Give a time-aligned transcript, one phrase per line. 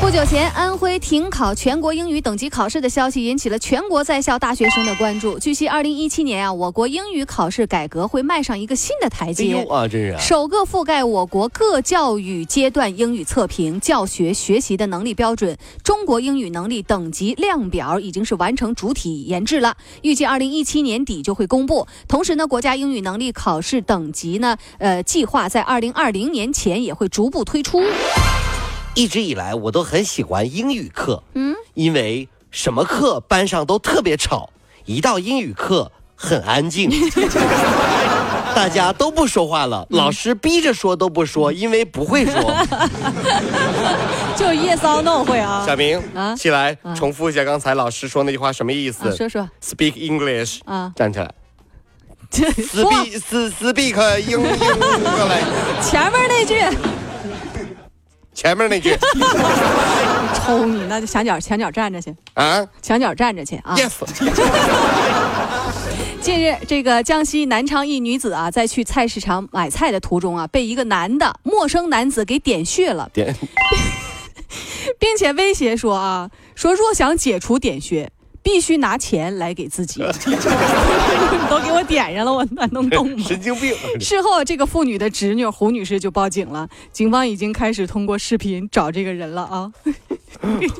[0.00, 5.38] 不久前，安徽停考全国英语等级考试的消息引起了全国在校大学生的关注。
[5.40, 9.56] 据悉，二零一七年啊，我国英语考试改革会迈上一个新的台阶。
[9.56, 10.18] 哎呦啊，真是啊！
[10.20, 21.86] 首个覆盖我国各教育阶段英语测评、教学学习的能力标准——中国英语能力等级量表已经是完成主体研制了，预计二零一七年底就会公布。
[22.06, 27.82] 同时呢，国家英语能力考试等级呢，呃，计划在二零二零年前也会逐步推出。
[28.98, 34.50] 一直以来，我都很喜欢英语课，嗯，因为什么课班上都特别吵，
[34.86, 36.90] 一到英语课很安静，
[38.56, 42.34] 大家都不说话了，老师逼着说都不说，因为不会说。
[44.34, 45.62] 就 yes or no 会啊。
[45.64, 49.14] 小明啊，起来重复一下刚才老师说那句话什么意思？
[49.16, 49.48] 说说。
[49.62, 51.32] Speak English 啊，站起来。
[52.32, 55.40] Speak Speak 英英过来。
[55.80, 56.97] 前面那句。
[58.38, 58.96] 前面那句，
[60.32, 62.64] 抽你，那就墙角墙角站着去啊！
[62.80, 63.90] 墙角站着去啊！Yes。
[66.22, 73.34] 近日，这个江西南昌一女子啊，在去菜市场买菜的途中啊，被一个男的陌生男子给点穴了，点，
[75.00, 78.08] 并且威胁说啊，说若想解除点穴。
[78.50, 80.34] 必须拿钱来给自己， 你
[81.50, 83.22] 都给我点上了，我哪能动吗？
[83.28, 83.74] 神经病！
[84.00, 89.70] 事后，这个妇女的侄女胡女士就报警了，警方已经开始通过视频找这个人了啊！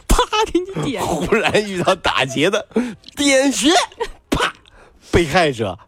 [0.08, 1.04] 啪，给你点。
[1.06, 2.66] 忽然遇到打劫的
[3.14, 3.70] 点穴，
[4.30, 4.50] 啪，
[5.10, 5.78] 被害者，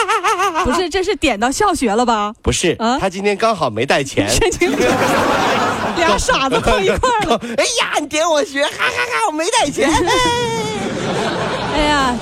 [0.64, 2.32] 不是，这是点到笑穴了吧？
[2.42, 4.26] 不是，他今天刚好没带钱。
[4.30, 4.88] 神经病！
[5.98, 7.38] 俩傻子碰一块了。
[7.58, 9.26] 哎呀，你点我穴，哈哈哈！
[9.28, 9.90] 我没带钱。
[9.90, 10.57] 哎
[11.82, 12.16] 呀，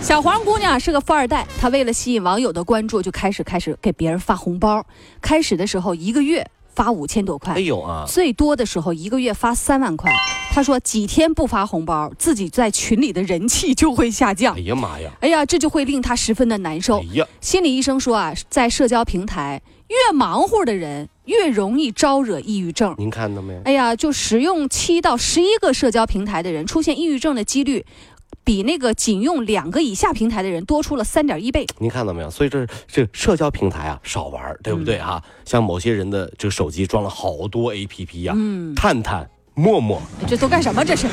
[0.00, 4.84] 小黄姑娘是个富二代，她为了吸引网友的关注，就开始开始给别人发红包。
[5.20, 8.04] 开始的时候一个月发五千多块，哎呦啊！
[8.06, 10.12] 最多的时候一个月发三万块。
[10.50, 14.54] 她说几天不发红包，自己在群里的人气就会下降。
[14.56, 15.10] 哎呀妈呀！
[15.20, 17.00] 哎呀，这就会令她十分的难受。
[17.00, 22.94] 哎呀，心理医生说啊，在社交平台越忙活的人越容易招惹抑郁症。
[22.98, 23.60] 您看到没有？
[23.64, 27.84] 哎呀，就使用七到十一个社交平台的人出现抑郁症的几率。
[28.44, 31.66] 比那个仅用两个以下平台的人多出了三点一倍。
[31.78, 32.30] 您看到没有？
[32.30, 35.22] 所以这这社交平台啊，少玩，对不对啊？
[35.44, 40.84] 像某些人的这个手机装了好多 APP 呀，嗯，探探、陌陌，这都干什么？
[40.84, 41.06] 这是，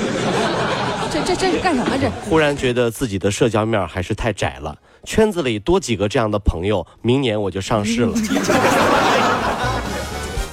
[1.09, 1.97] 这这这是干什么？
[1.97, 8.13] 这忽然觉得自己的社交面还是太窄了，圈子里多几个这样的朋友，明年我就上市了。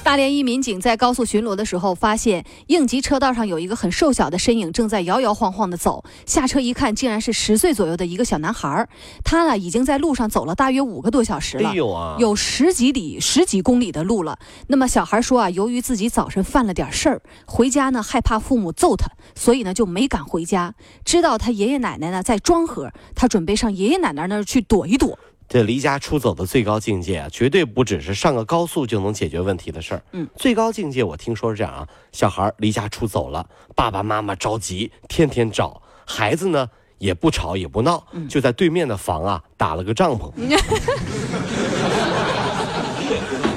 [0.09, 6.03] 大连一民警在高速巡逻的时候，发现应急车道上有一个很瘦小的身影正在摇摇晃晃地走。
[6.25, 8.89] 下车一看，竟然是十岁左右的一个小男孩。
[9.23, 11.75] 他呢，已经在路上走了大约五个多小时了，
[12.19, 14.39] 有十几里、十几公里的路了。
[14.69, 20.75] 那么小孩说啊，由于自己早晨犯了点事儿，回家呢害怕父母揍他，所以呢就没敢回家。
[21.05, 25.19] 知道他爷爷奶奶呢在庄河，他准备上爷爷奶奶那儿去躲一躲。
[25.49, 30.03] 这离家出走的最高境界啊，绝对不只是上个高速就能解决问题的事儿。
[30.13, 40.31] 嗯，最高境界我听说是这样啊，小孩离家出走了，爸爸妈妈着急，天天找孩子呢，也不吵也不闹，就在对面的房啊打了个帐篷。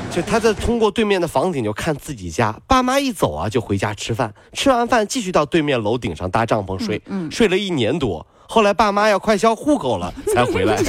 [0.09, 8.25] 就他在通过对面的房顶就看自己家，爸妈一走啊就回家吃饭，吃完饭继续到对面楼顶上搭帐篷睡，睡了一年多。
[8.51, 10.75] 后来爸妈要快销户口了 才回来，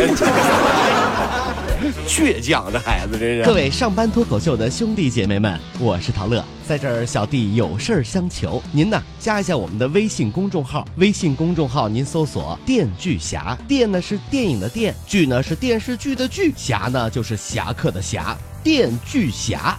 [2.08, 3.44] 倔强的孩子真是。
[3.44, 19.78] 各位上班脱口秀的兄弟姐妹们，我是陶乐，在这儿小弟有事儿相求，您呢加一下我们的微信公众号，微信公众号您搜索“电锯侠”，电呢是电影的电，剧呢是电视剧的剧，侠呢就是侠客的侠，电锯侠。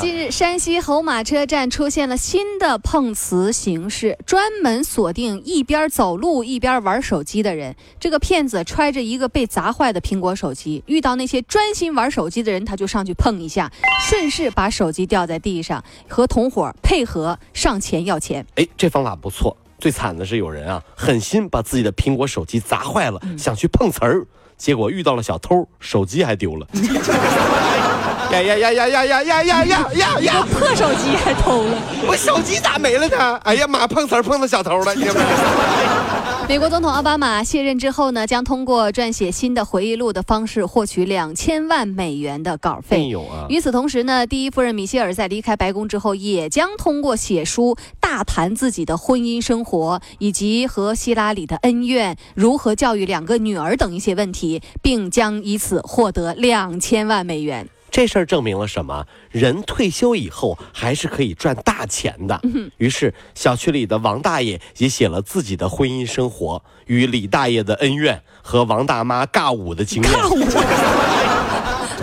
[0.00, 7.74] 近日，山西侯马车站出现了新的碰瓷形式，专门锁定一边走路一边玩手机的人。
[7.98, 13.70] 这个骗子揣着一个被砸坏的苹果手机，遇到那些专心玩手机的人，他就上去碰一下，
[14.08, 18.46] 顺势把手机掉在地上，和同伙配合上前要钱。
[18.54, 19.56] 哎，这方法不错。
[19.78, 24.24] 最惨的是有人啊，狠心把自己的苹果手机砸坏了，想去碰瓷儿，
[24.56, 26.66] 结果遇到了小偷，手机还丢了。
[28.32, 30.46] 呀呀呀呀呀呀呀呀呀呀呀！
[30.50, 31.78] 破手机还偷了，
[32.08, 33.36] 我手机咋没了呢？
[33.44, 34.94] 哎呀妈，碰瓷儿碰到小偷了！
[36.48, 43.08] 美国总统奥巴马卸任之后呢，将通过撰写新的回忆录的方式获取两千万美元的稿费。
[43.08, 43.46] 有啊！
[43.48, 57.68] 与此同时呢，第一夫人米歇尔在离开白宫之后，也将通过写书大谈自己的婚姻生活，以及和希拉里的恩怨，如何教育两个女儿等一些问题，并将以此获得两千万美元。
[57.92, 59.06] 这事儿证明了什么？
[59.30, 62.40] 人退休以后还是可以赚大钱的。
[62.78, 70.12] 于是，小区里的王大爷也写了自己的婚姻生活，与李大爷的恩怨和王大妈尬舞的经验。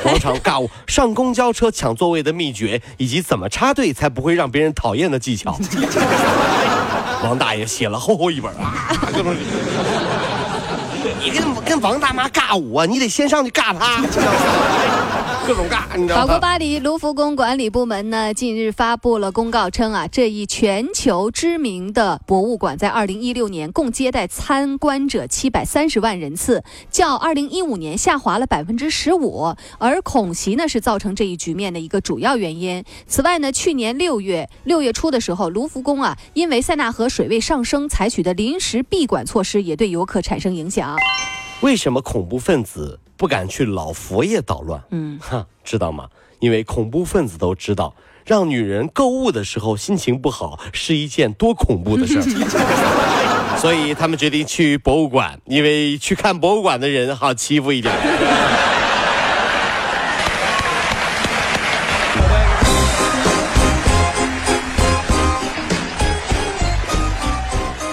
[0.03, 5.59] 广场尬舞、上公交车抢座位的秘诀，以及怎么插队才不会让别人讨厌的技巧。
[7.23, 9.35] 王大爷写了厚厚一本啊，各种。
[11.21, 14.01] 你跟跟王大妈尬舞啊，你得先上去尬他。
[15.49, 16.21] 各种尬，你知道吗？
[16.21, 29.55] 法国巴黎卢浮宫管理部门呢，近日发布了公告称啊，这一全球知名的博物馆在二零一六年共接待参观者七百三十万人次，较二零一五年下滑了百分之十五。
[29.79, 32.83] 而恐袭呢，是造成这一局面的一个主要原因。
[33.07, 40.95] 此外呢，去年六月六月初的时候，卢浮宫啊，因为塞纳河水位上升，采取的临时闭馆措施也对游客产生影响。
[41.61, 42.99] 为什么恐怖分子？
[43.19, 46.07] 不敢去老佛爷捣乱，嗯，哈，知道吗？
[46.39, 47.93] 因为恐怖分子都知道，
[48.25, 57.93] 让女人购物的时候心情不好是一件多恐怖的事儿， 所以他们决定去博物馆，因为去看博物馆的人好欺负一点。